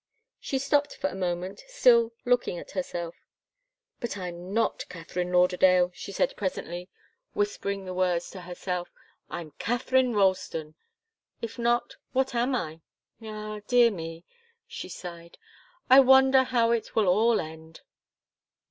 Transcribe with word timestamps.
She 0.39 0.57
stopped 0.57 0.95
for 0.95 1.11
a 1.11 1.13
moment, 1.15 1.61
still 1.67 2.11
looking 2.25 2.57
at 2.57 2.71
herself. 2.71 3.13
"But 3.99 4.17
I'm 4.17 4.51
not 4.51 4.83
Katharine 4.89 5.31
Lauderdale!" 5.31 5.91
she 5.93 6.11
said 6.11 6.35
presently, 6.35 6.89
whispering 7.33 7.85
the 7.85 7.93
words 7.93 8.31
to 8.31 8.41
herself. 8.41 8.89
"I'm 9.29 9.51
Katharine 9.59 10.13
Ralston 10.15 10.73
if 11.43 11.59
not, 11.59 11.97
what 12.13 12.33
am 12.33 12.55
I? 12.55 12.81
Ah, 13.21 13.59
dear 13.67 13.91
me!" 13.91 14.25
she 14.65 14.89
sighed. 14.89 15.37
"I 15.87 15.99
wonder 15.99 16.45
how 16.45 16.71
it 16.71 16.95
will 16.95 17.07
all 17.07 17.39
end!" 17.39 17.81